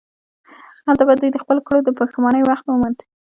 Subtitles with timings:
[0.87, 2.97] هلته به دوی د خپلو کړو د پښیمانۍ وخت موند.